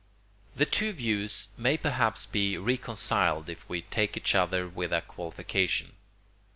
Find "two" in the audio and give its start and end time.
0.65-0.93